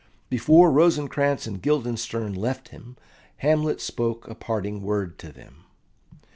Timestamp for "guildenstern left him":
1.61-2.97